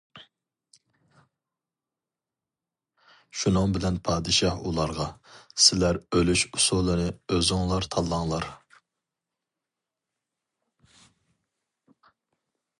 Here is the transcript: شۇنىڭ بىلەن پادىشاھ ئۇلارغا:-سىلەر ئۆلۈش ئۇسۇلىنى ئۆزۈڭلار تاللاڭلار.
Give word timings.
شۇنىڭ 3.41 3.75
بىلەن 3.75 3.99
پادىشاھ 4.09 4.63
ئۇلارغا:-سىلەر 4.69 5.99
ئۆلۈش 6.19 6.45
ئۇسۇلىنى 6.55 7.07
ئۆزۈڭلار 7.35 7.89
تاللاڭلار. 7.97 8.49